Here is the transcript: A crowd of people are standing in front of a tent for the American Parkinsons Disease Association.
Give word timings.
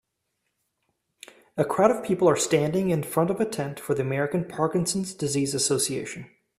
A 1.57 1.63
crowd 1.63 1.91
of 1.91 2.03
people 2.03 2.27
are 2.27 2.35
standing 2.35 2.89
in 2.89 3.03
front 3.03 3.29
of 3.29 3.39
a 3.39 3.45
tent 3.45 3.79
for 3.79 3.93
the 3.93 4.01
American 4.01 4.43
Parkinsons 4.45 5.13
Disease 5.15 5.53
Association. 5.53 6.27